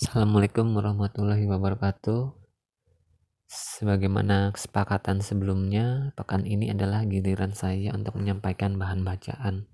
[0.00, 2.32] Assalamualaikum warahmatullahi wabarakatuh.
[3.52, 9.68] Sebagaimana kesepakatan sebelumnya, pekan ini adalah giliran saya untuk menyampaikan bahan bacaan.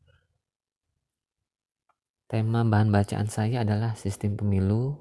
[2.27, 4.99] Tema bahan bacaan saya adalah sistem pemilu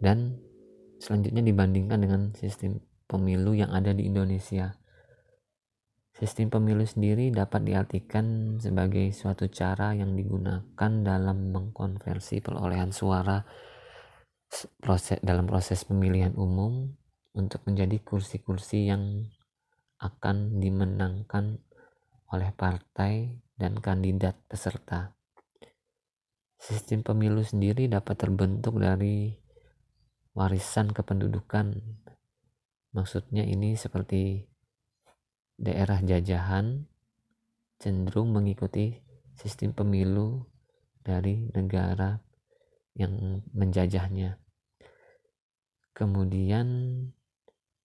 [0.00, 0.40] dan
[0.96, 4.80] selanjutnya dibandingkan dengan sistem pemilu yang ada di Indonesia.
[6.16, 13.44] Sistem pemilu sendiri dapat diartikan sebagai suatu cara yang digunakan dalam mengkonversi perolehan suara
[14.82, 16.90] proses dalam proses pemilihan umum
[17.34, 19.30] untuk menjadi kursi-kursi yang
[20.02, 21.62] akan dimenangkan
[22.30, 25.14] oleh partai dan kandidat peserta.
[26.60, 29.32] Sistem pemilu sendiri dapat terbentuk dari
[30.34, 31.76] warisan kependudukan.
[32.90, 34.44] Maksudnya ini seperti
[35.60, 36.88] daerah jajahan
[37.80, 38.96] cenderung mengikuti
[39.36, 40.48] sistem pemilu
[41.00, 42.20] dari negara
[42.96, 44.39] yang menjajahnya.
[46.00, 46.96] Kemudian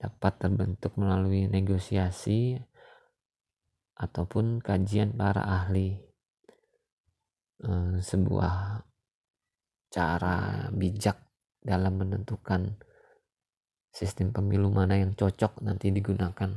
[0.00, 2.56] dapat terbentuk melalui negosiasi
[3.92, 6.00] ataupun kajian para ahli.
[7.60, 8.80] Eh, sebuah
[9.92, 11.20] cara bijak
[11.60, 12.80] dalam menentukan
[13.92, 16.56] sistem pemilu mana yang cocok nanti digunakan.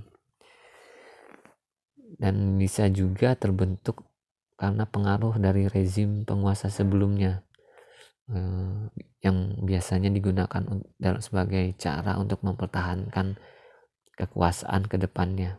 [2.16, 4.00] Dan bisa juga terbentuk
[4.56, 7.44] karena pengaruh dari rezim penguasa sebelumnya
[8.30, 8.86] Eh,
[9.26, 10.62] yang biasanya digunakan
[11.18, 13.42] sebagai cara untuk mempertahankan
[14.14, 15.58] kekuasaan ke depannya.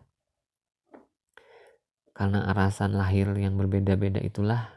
[2.14, 4.70] Karena alasan lahir yang berbeda-beda itulah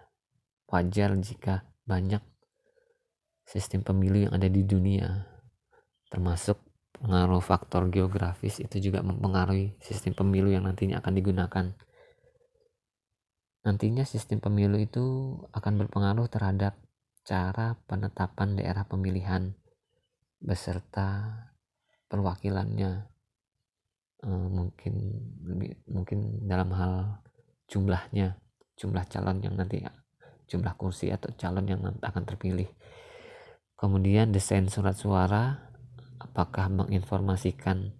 [0.68, 2.24] wajar jika banyak
[3.46, 5.28] sistem pemilu yang ada di dunia
[6.10, 6.58] termasuk
[6.98, 11.66] pengaruh faktor geografis itu juga mempengaruhi sistem pemilu yang nantinya akan digunakan.
[13.66, 15.04] Nantinya sistem pemilu itu
[15.52, 16.78] akan berpengaruh terhadap
[17.24, 19.56] cara penetapan daerah pemilihan
[20.44, 21.32] beserta
[22.12, 23.10] perwakilannya.
[24.24, 24.94] Uh, mungkin
[25.84, 27.20] mungkin dalam hal
[27.68, 28.40] jumlahnya
[28.80, 29.84] jumlah calon yang nanti
[30.48, 32.72] jumlah kursi atau calon yang akan terpilih.
[33.76, 35.74] Kemudian desain surat suara
[36.24, 38.00] apakah menginformasikan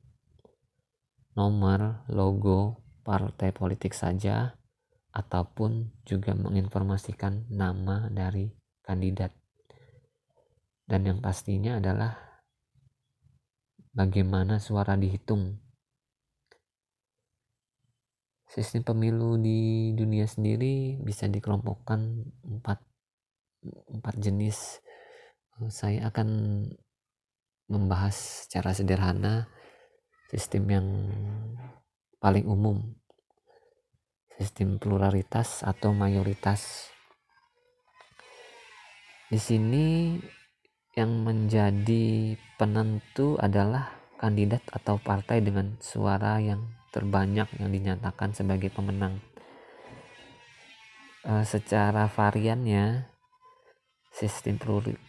[1.36, 4.56] nomor logo partai politik saja
[5.12, 9.32] ataupun juga menginformasikan nama dari kandidat.
[10.84, 12.20] Dan yang pastinya adalah
[13.96, 15.58] bagaimana suara dihitung.
[18.46, 22.78] Sistem pemilu di dunia sendiri bisa dikelompokkan empat,
[23.90, 24.78] empat jenis.
[25.74, 26.30] Saya akan
[27.72, 29.50] membahas secara sederhana
[30.30, 30.88] sistem yang
[32.22, 32.94] paling umum
[34.38, 36.93] sistem pluralitas atau mayoritas
[39.32, 40.18] di sini
[40.94, 46.64] yang menjadi penentu adalah kandidat atau partai dengan suara yang
[46.94, 49.18] terbanyak yang dinyatakan sebagai pemenang.
[51.26, 53.10] E, secara variannya,
[54.14, 54.62] sistem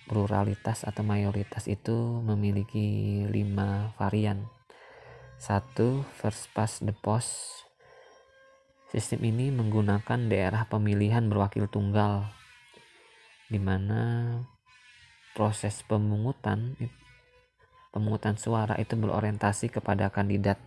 [0.09, 4.49] pluralitas atau mayoritas itu memiliki lima varian.
[5.37, 7.69] Satu, first past the post.
[8.89, 12.31] Sistem ini menggunakan daerah pemilihan berwakil tunggal
[13.55, 14.35] di mana
[15.39, 16.75] proses pemungutan
[17.95, 20.59] pemungutan suara itu berorientasi kepada kandidat.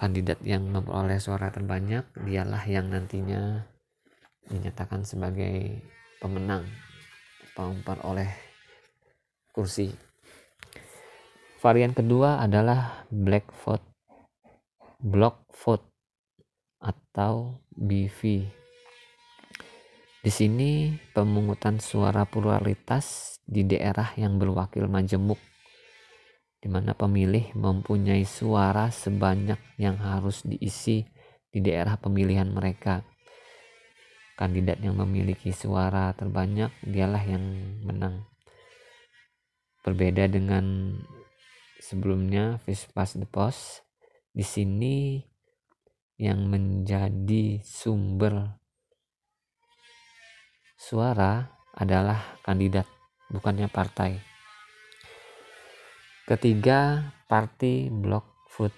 [0.00, 3.68] Kandidat yang memperoleh suara terbanyak dialah yang nantinya
[4.48, 5.84] dinyatakan sebagai
[6.16, 6.64] pemenang
[8.08, 8.32] oleh
[9.52, 9.92] kursi.
[11.60, 13.84] Varian kedua adalah black vote
[14.96, 15.84] block vote
[16.80, 18.48] atau BV
[20.22, 25.38] di sini pemungutan suara pluralitas di daerah yang berwakil majemuk
[26.62, 31.02] di mana pemilih mempunyai suara sebanyak yang harus diisi
[31.50, 33.02] di daerah pemilihan mereka.
[34.38, 37.42] Kandidat yang memiliki suara terbanyak dialah yang
[37.82, 38.30] menang.
[39.82, 40.94] Berbeda dengan
[41.82, 43.82] sebelumnya Fish Pass the Post,
[44.30, 45.18] di sini
[46.14, 48.61] yang menjadi sumber
[50.82, 51.46] suara
[51.78, 52.90] adalah kandidat,
[53.30, 54.18] bukannya partai.
[56.26, 58.74] Ketiga, party block vote.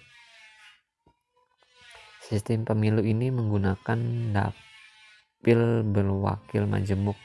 [2.21, 4.01] Sistem pemilu ini menggunakan
[4.37, 7.17] dapil berwakil majemuk.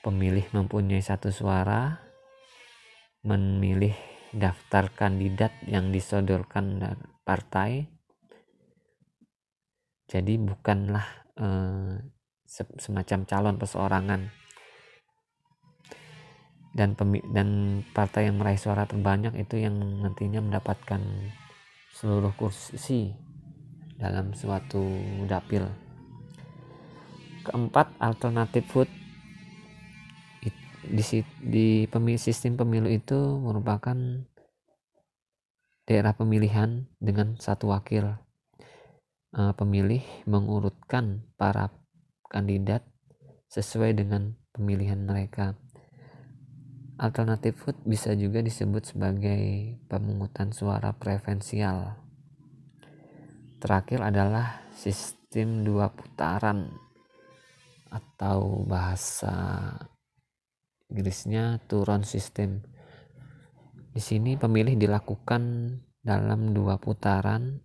[0.00, 2.00] Pemilih mempunyai satu suara,
[3.28, 3.92] memilih
[4.32, 6.80] daftar kandidat yang disodorkan
[7.28, 7.92] partai.
[10.06, 12.15] Jadi bukanlah eh,
[12.78, 14.22] semacam calon perseorangan.
[16.76, 16.92] dan
[17.32, 17.48] dan
[17.96, 21.00] partai yang meraih suara terbanyak itu yang nantinya mendapatkan
[21.96, 23.16] seluruh kursi
[23.96, 24.84] dalam suatu
[25.24, 25.64] dapil.
[27.48, 28.92] Keempat, alternatif vote
[30.84, 31.02] di,
[31.40, 33.96] di sistem pemilu itu merupakan
[35.88, 38.20] daerah pemilihan dengan satu wakil.
[39.36, 41.68] Uh, pemilih mengurutkan para
[42.28, 42.86] kandidat
[43.48, 45.54] sesuai dengan pemilihan mereka.
[46.96, 52.00] Alternatif vote bisa juga disebut sebagai pemungutan suara preferensial.
[53.60, 56.72] Terakhir adalah sistem dua putaran
[57.92, 59.72] atau bahasa
[60.86, 62.62] Inggrisnya turun system.
[63.90, 65.42] Di sini pemilih dilakukan
[65.98, 67.58] dalam dua putaran.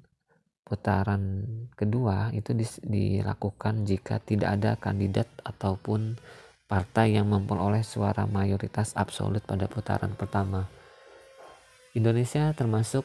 [0.61, 1.43] Putaran
[1.75, 2.55] kedua itu
[2.85, 6.15] dilakukan jika tidak ada kandidat ataupun
[6.71, 10.71] partai yang memperoleh suara mayoritas absolut pada putaran pertama.
[11.91, 13.03] Indonesia termasuk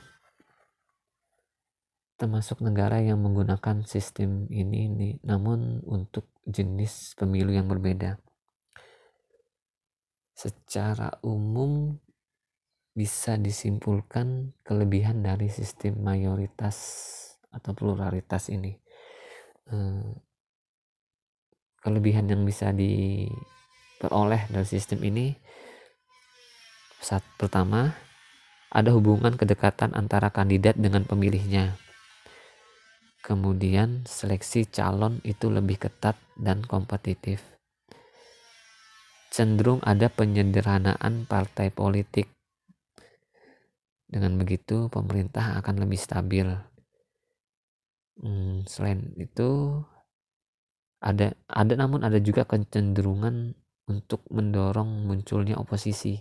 [2.16, 8.16] termasuk negara yang menggunakan sistem ini, ini namun untuk jenis pemilu yang berbeda.
[10.32, 11.98] Secara umum
[12.96, 16.76] bisa disimpulkan kelebihan dari sistem mayoritas
[17.56, 18.76] atau pluralitas ini.
[19.72, 20.12] Eh,
[21.80, 23.24] kelebihan yang bisa di
[23.96, 25.32] peroleh dari sistem ini
[27.00, 27.96] saat pertama
[28.68, 31.78] ada hubungan kedekatan antara kandidat dengan pemilihnya.
[33.24, 37.42] Kemudian seleksi calon itu lebih ketat dan kompetitif.
[39.34, 42.30] Cenderung ada penyederhanaan partai politik.
[44.06, 46.46] Dengan begitu pemerintah akan lebih stabil.
[48.16, 49.80] Hmm, selain itu
[51.04, 53.52] ada ada namun ada juga kecenderungan
[53.86, 56.18] untuk mendorong munculnya oposisi.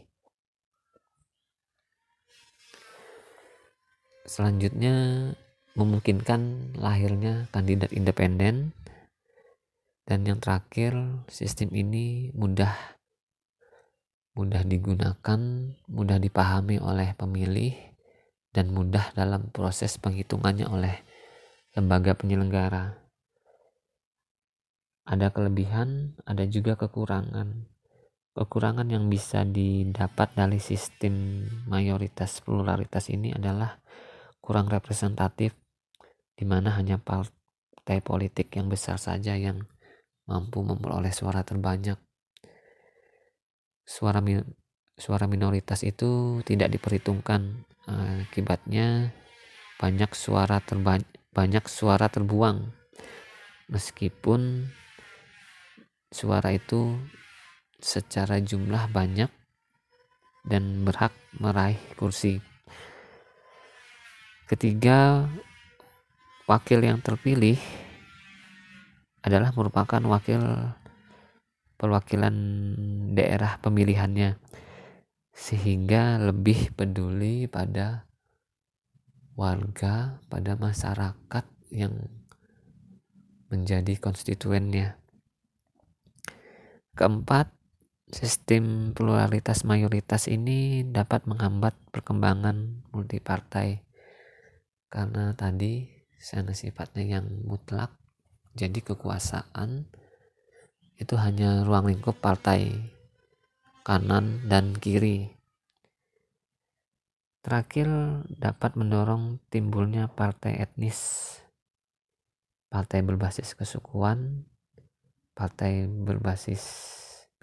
[4.25, 5.31] Selanjutnya
[5.77, 8.73] memungkinkan lahirnya kandidat independen
[10.05, 10.97] dan yang terakhir
[11.29, 12.73] sistem ini mudah
[14.35, 15.39] mudah digunakan,
[15.87, 17.71] mudah dipahami oleh pemilih
[18.51, 21.04] dan mudah dalam proses penghitungannya oleh
[21.75, 23.05] lembaga penyelenggara
[25.05, 27.69] ada kelebihan, ada juga kekurangan.
[28.33, 33.79] Kekurangan yang bisa didapat dari sistem mayoritas pluralitas ini adalah
[34.41, 35.53] kurang representatif,
[36.33, 39.61] di mana hanya partai politik yang besar saja yang
[40.25, 42.01] mampu memperoleh suara terbanyak.
[43.85, 44.41] Suara min
[44.97, 47.61] suara minoritas itu tidak diperhitungkan.
[47.85, 49.13] Akibatnya
[49.77, 51.05] banyak suara terbanyak
[51.35, 52.71] banyak suara terbuang
[53.67, 54.71] meskipun
[56.07, 56.95] suara itu
[57.75, 59.27] secara jumlah banyak
[60.47, 62.39] dan berhak meraih kursi.
[64.47, 65.27] Ketiga,
[66.47, 67.57] wakil yang terpilih
[69.25, 70.39] adalah merupakan wakil
[71.75, 72.35] perwakilan
[73.17, 74.37] daerah pemilihannya
[75.35, 78.07] sehingga lebih peduli pada
[79.35, 81.95] warga, pada masyarakat yang
[83.51, 84.97] menjadi konstituennya.
[86.95, 87.51] Keempat,
[88.15, 93.83] sistem pluralitas mayoritas ini dapat menghambat perkembangan multipartai
[94.87, 97.91] karena tadi sana sifatnya yang mutlak
[98.55, 99.89] jadi kekuasaan
[100.95, 102.71] itu hanya ruang lingkup partai
[103.83, 105.35] kanan dan kiri
[107.45, 107.85] terakhir
[108.41, 111.29] dapat mendorong timbulnya partai etnis.
[112.73, 114.49] Partai berbasis kesukuan
[115.35, 116.63] partai berbasis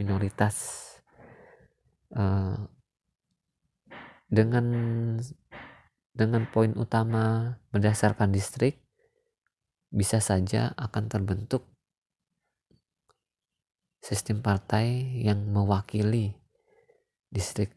[0.01, 0.81] minoritas.
[2.13, 2.69] Uh,
[4.33, 4.65] dengan
[6.13, 8.81] dengan poin utama berdasarkan distrik
[9.93, 11.69] bisa saja akan terbentuk
[14.01, 16.37] sistem partai yang mewakili
[17.29, 17.73] distrik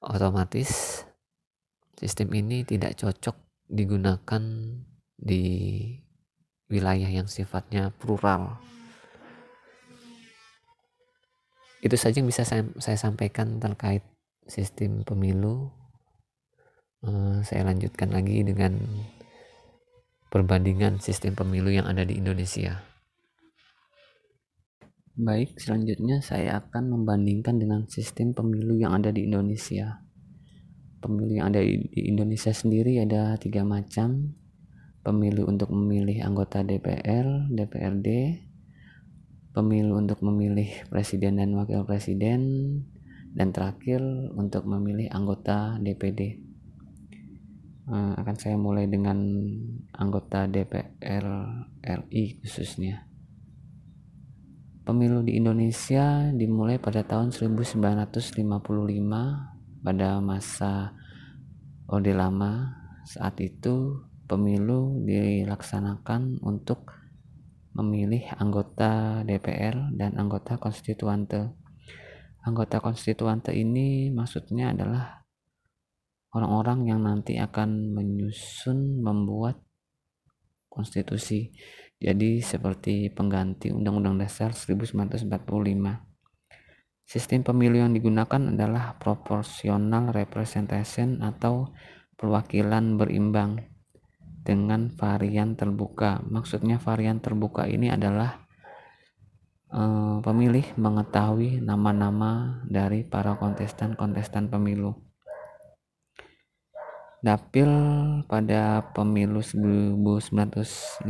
[0.00, 1.04] otomatis
[2.00, 3.36] sistem ini tidak cocok
[3.68, 4.42] digunakan
[5.20, 5.44] di
[6.72, 8.56] wilayah yang sifatnya plural.
[11.84, 14.04] Itu saja yang bisa saya, saya sampaikan terkait
[14.48, 15.72] sistem pemilu.
[17.00, 18.76] Uh, saya lanjutkan lagi dengan
[20.28, 22.89] perbandingan sistem pemilu yang ada di Indonesia.
[25.18, 30.06] Baik, selanjutnya saya akan membandingkan dengan sistem pemilu yang ada di Indonesia.
[31.02, 34.38] Pemilu yang ada di Indonesia sendiri ada tiga macam,
[35.02, 38.06] pemilu untuk memilih anggota DPR, DPRD,
[39.50, 42.42] pemilu untuk memilih presiden dan wakil presiden,
[43.34, 43.98] dan terakhir
[44.38, 46.38] untuk memilih anggota DPD.
[47.90, 49.18] Eh, akan saya mulai dengan
[49.90, 51.26] anggota DPR
[51.82, 53.09] RI khususnya.
[54.80, 58.40] Pemilu di Indonesia dimulai pada tahun 1955
[59.84, 60.96] pada masa
[61.84, 62.80] Orde Lama.
[63.04, 66.96] Saat itu pemilu dilaksanakan untuk
[67.76, 71.52] memilih anggota DPR dan anggota konstituante.
[72.40, 75.28] Anggota konstituante ini maksudnya adalah
[76.32, 79.60] orang-orang yang nanti akan menyusun membuat
[80.70, 81.52] konstitusi.
[82.00, 85.28] Jadi seperti pengganti Undang-Undang Dasar 1945.
[87.04, 91.76] Sistem pemilu yang digunakan adalah proportional representation atau
[92.16, 93.68] perwakilan berimbang
[94.40, 96.24] dengan varian terbuka.
[96.24, 98.48] Maksudnya varian terbuka ini adalah
[99.68, 105.09] eh, pemilih mengetahui nama-nama dari para kontestan-kontestan pemilu.
[107.20, 107.68] Dapil
[108.24, 111.04] pada pemilu 1955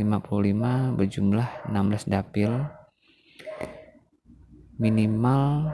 [0.99, 2.51] berjumlah 16 dapil
[4.75, 5.71] minimal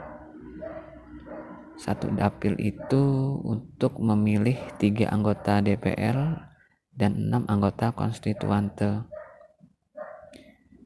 [1.78, 3.02] satu dapil itu
[3.46, 6.50] untuk memilih tiga anggota DPR
[6.90, 9.06] dan enam anggota konstituante.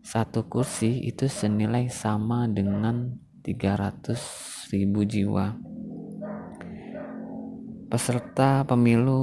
[0.05, 5.57] Satu kursi itu senilai sama dengan 300 ribu jiwa.
[7.93, 9.21] Peserta pemilu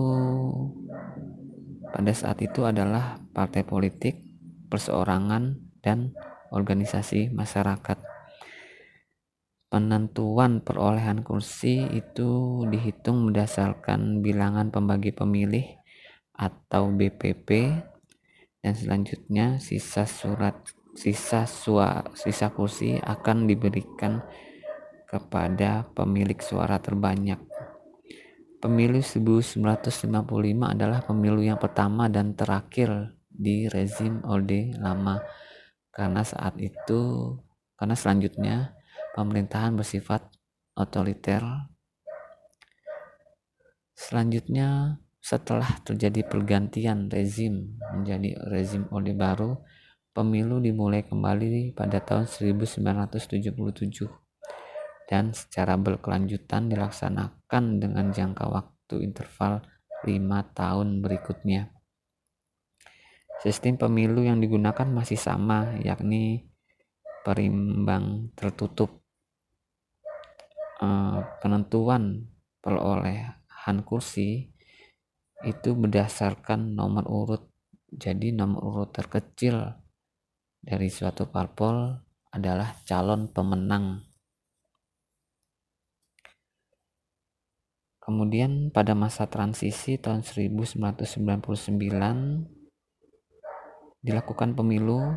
[1.90, 4.22] pada saat itu adalah partai politik,
[4.70, 6.14] perseorangan, dan
[6.54, 7.98] organisasi masyarakat.
[9.74, 15.66] Penentuan perolehan kursi itu dihitung berdasarkan bilangan pembagi pemilih
[16.38, 17.74] atau BPP
[18.62, 20.62] dan selanjutnya sisa surat
[20.94, 24.22] sisa sua, sisa kursi akan diberikan
[25.10, 27.49] kepada pemilik suara terbanyak.
[28.60, 30.12] Pemilu 1955
[30.68, 35.16] adalah pemilu yang pertama dan terakhir di rezim Orde Lama
[35.96, 37.00] karena saat itu
[37.80, 38.76] karena selanjutnya
[39.16, 40.28] pemerintahan bersifat
[40.76, 41.40] otoriter.
[43.96, 49.64] Selanjutnya setelah terjadi pergantian rezim menjadi rezim Orde Baru,
[50.12, 54.29] pemilu dimulai kembali pada tahun 1977
[55.10, 59.66] dan secara berkelanjutan dilaksanakan dengan jangka waktu interval
[60.06, 61.74] lima tahun berikutnya.
[63.42, 66.46] Sistem pemilu yang digunakan masih sama, yakni
[67.26, 69.02] perimbang tertutup.
[70.80, 74.52] Eh, penentuan perolehan kursi
[75.48, 77.44] itu berdasarkan nomor urut.
[77.90, 79.56] Jadi nomor urut terkecil
[80.60, 81.96] dari suatu parpol
[82.30, 84.09] adalah calon pemenang.
[88.10, 91.78] Kemudian pada masa transisi tahun 1999
[94.02, 95.14] dilakukan pemilu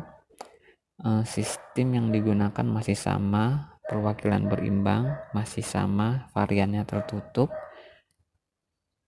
[1.01, 7.49] eh, sistem yang digunakan masih sama, perwakilan berimbang masih sama, variannya tertutup,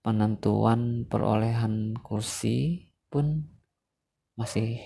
[0.02, 3.46] penentuan perolehan kursi pun
[4.34, 4.82] masih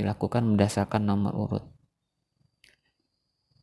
[0.00, 1.64] dilakukan berdasarkan nomor urut.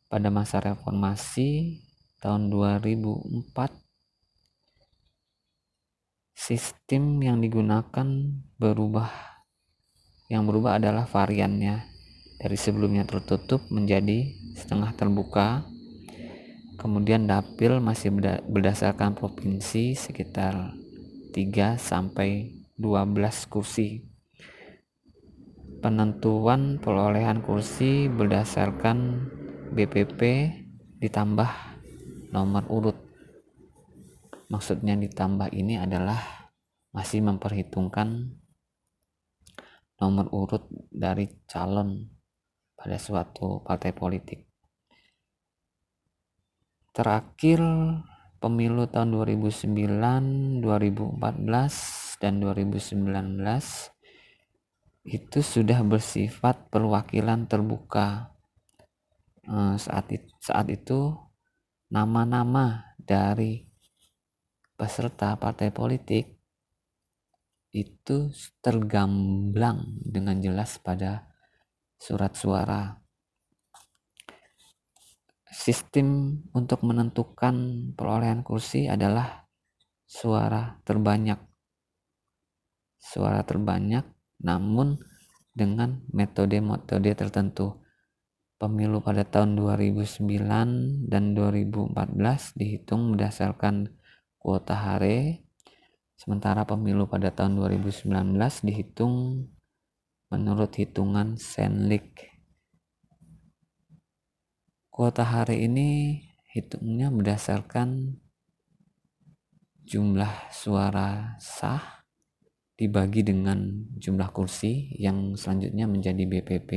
[0.06, 1.82] Pada masa reformasi
[2.22, 3.82] tahun 2004
[6.42, 8.06] sistem yang digunakan
[8.58, 9.14] berubah.
[10.26, 11.86] Yang berubah adalah variannya
[12.42, 15.62] dari sebelumnya tertutup menjadi setengah terbuka
[16.82, 18.10] Kemudian dapil masih
[18.50, 20.74] berdasarkan provinsi sekitar
[21.30, 24.02] 3 sampai 12 kursi.
[25.78, 29.30] Penentuan perolehan kursi berdasarkan
[29.70, 30.20] BPP
[30.98, 31.50] ditambah
[32.34, 32.98] nomor urut.
[34.52, 36.52] Maksudnya ditambah ini adalah
[36.92, 38.36] masih memperhitungkan
[39.96, 42.12] nomor urut dari calon
[42.76, 44.52] pada suatu partai politik
[46.92, 47.60] terakhir
[48.36, 53.40] pemilu tahun 2009, 2014 dan 2019
[55.08, 58.36] itu sudah bersifat perwakilan terbuka.
[59.42, 61.16] Eh, saat saat itu
[61.88, 63.71] nama-nama dari
[64.82, 66.42] peserta partai politik
[67.70, 71.30] itu tergamblang dengan jelas pada
[71.94, 72.98] surat suara
[75.46, 77.54] sistem untuk menentukan
[77.94, 79.46] perolehan kursi adalah
[80.02, 81.38] suara terbanyak.
[82.98, 84.02] Suara terbanyak
[84.42, 84.98] namun
[85.54, 87.78] dengan metode-metode tertentu.
[88.62, 90.22] pemilu pada tahun 2009
[91.10, 91.98] dan 2014
[92.54, 93.90] dihitung berdasarkan
[94.42, 95.46] kuota hari,
[96.18, 98.10] sementara pemilu pada tahun 2019
[98.66, 99.46] dihitung
[100.34, 102.26] menurut hitungan Senlik.
[104.90, 106.18] Kuota hari ini
[106.50, 108.18] hitungnya berdasarkan
[109.86, 112.02] jumlah suara sah
[112.74, 116.70] dibagi dengan jumlah kursi yang selanjutnya menjadi BPP.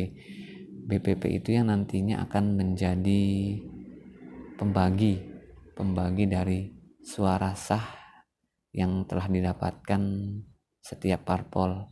[0.86, 3.58] BPP itu yang nantinya akan menjadi
[4.54, 5.34] pembagi
[5.76, 6.75] pembagi dari
[7.06, 7.86] suara sah
[8.74, 10.02] yang telah didapatkan
[10.82, 11.86] setiap parpol.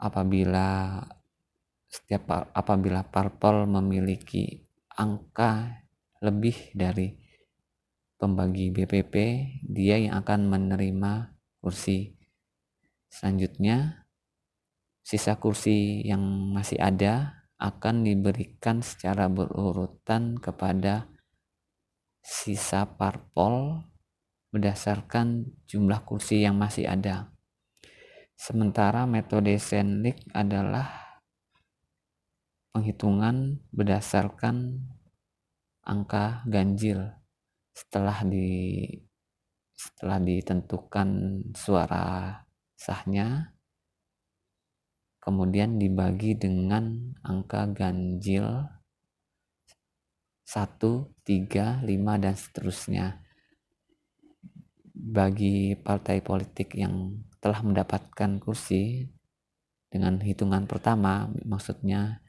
[0.00, 0.96] Apabila
[1.92, 4.64] setiap apabila parpol memiliki
[4.96, 5.84] angka
[6.24, 7.12] lebih dari
[8.16, 9.14] pembagi BPP
[9.60, 12.16] dia yang akan menerima kursi.
[13.12, 14.08] Selanjutnya
[15.04, 16.24] sisa kursi yang
[16.56, 21.11] masih ada akan diberikan secara berurutan kepada
[22.22, 23.82] sisa parpol
[24.54, 27.34] berdasarkan jumlah kursi yang masih ada.
[28.38, 31.18] Sementara metode Senlik adalah
[32.72, 34.86] penghitungan berdasarkan
[35.84, 37.10] angka ganjil
[37.74, 38.86] setelah di
[39.74, 41.08] setelah ditentukan
[41.58, 42.38] suara
[42.78, 43.58] sahnya
[45.18, 48.66] kemudian dibagi dengan angka ganjil
[50.44, 50.78] 1,
[51.24, 53.06] 3, 5 dan seterusnya.
[54.92, 59.10] Bagi partai politik yang telah mendapatkan kursi
[59.90, 62.22] dengan hitungan pertama maksudnya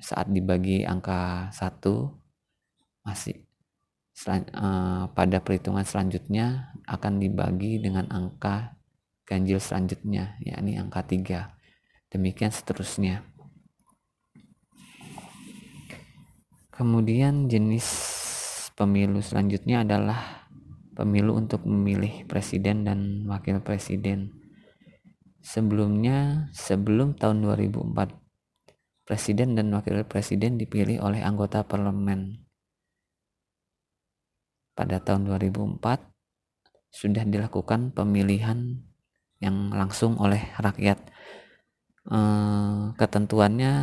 [0.00, 2.10] saat dibagi angka satu
[3.06, 3.44] masih
[4.26, 8.74] uh, pada perhitungan selanjutnya akan dibagi dengan angka
[9.22, 11.40] ganjil selanjutnya yakni angka tiga.
[12.12, 13.24] Demikian seterusnya
[16.82, 17.86] kemudian jenis
[18.74, 20.50] pemilu selanjutnya adalah
[20.98, 24.34] pemilu untuk memilih presiden dan wakil presiden.
[25.38, 28.18] Sebelumnya, sebelum tahun 2004,
[29.06, 32.42] presiden dan wakil presiden dipilih oleh anggota parlemen.
[34.74, 36.02] Pada tahun 2004,
[36.90, 38.82] sudah dilakukan pemilihan
[39.38, 40.98] yang langsung oleh rakyat.
[42.10, 43.74] Eh, ketentuannya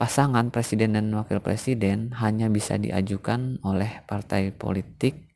[0.00, 5.28] pasangan presiden dan wakil presiden hanya bisa diajukan oleh partai politik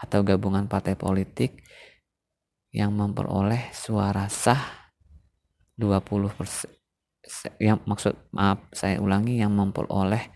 [0.00, 1.60] atau gabungan partai politik
[2.72, 4.88] yang memperoleh suara sah
[5.76, 6.72] 20%
[7.60, 10.32] yang maksud maaf saya ulangi yang memperoleh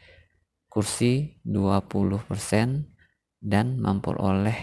[0.69, 2.21] kursi 20%
[3.41, 4.61] dan memperoleh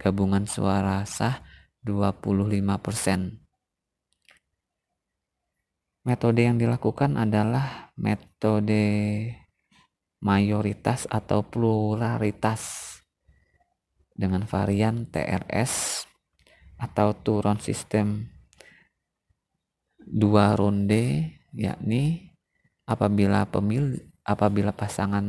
[0.00, 1.44] gabungan suara sah
[1.84, 3.44] 25%.
[6.04, 8.86] Metode yang dilakukan adalah metode
[10.24, 12.94] mayoritas atau pluralitas
[14.14, 16.06] dengan varian TRS
[16.78, 18.30] atau turun sistem
[20.00, 22.34] dua ronde yakni
[22.84, 25.24] apabila pemil apabila pasangan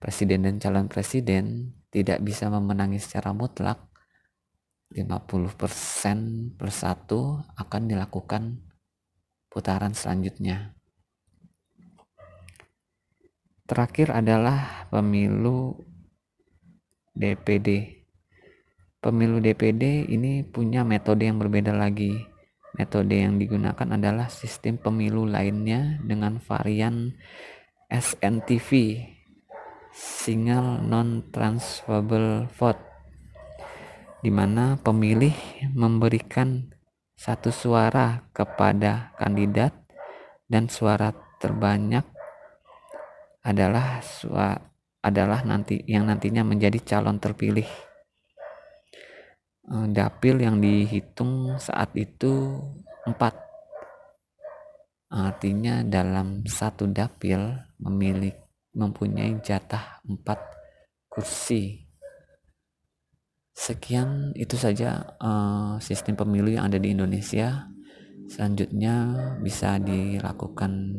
[0.00, 3.78] presiden dan calon presiden tidak bisa memenangi secara mutlak
[4.92, 8.73] 50% per satu akan dilakukan
[9.54, 10.74] putaran selanjutnya.
[13.70, 15.78] Terakhir adalah pemilu
[17.14, 18.02] DPD.
[18.98, 22.18] Pemilu DPD ini punya metode yang berbeda lagi.
[22.74, 27.14] Metode yang digunakan adalah sistem pemilu lainnya dengan varian
[27.86, 28.98] SNTV,
[29.94, 32.82] Single Non-Transferable Vote,
[34.18, 36.73] di mana pemilih memberikan
[37.24, 39.72] satu suara kepada kandidat
[40.44, 41.08] dan suara
[41.40, 42.04] terbanyak
[43.40, 44.60] adalah suara
[45.00, 47.68] adalah nanti yang nantinya menjadi calon terpilih.
[49.64, 52.60] Eh, dapil yang dihitung saat itu
[53.08, 53.36] empat.
[55.08, 57.40] Artinya dalam satu dapil
[57.80, 58.40] memiliki
[58.76, 60.40] mempunyai jatah empat
[61.08, 61.83] kursi.
[63.54, 67.70] Sekian itu saja uh, sistem pemilu yang ada di Indonesia.
[68.26, 70.90] Selanjutnya bisa dilakukan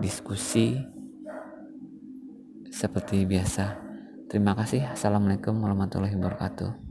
[0.00, 0.80] diskusi
[2.72, 3.76] seperti biasa.
[4.32, 4.96] Terima kasih.
[4.96, 6.87] Assalamualaikum warahmatullahi wabarakatuh.